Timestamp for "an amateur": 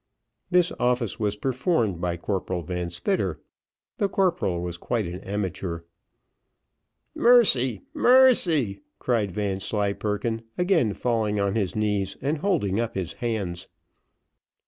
5.05-5.81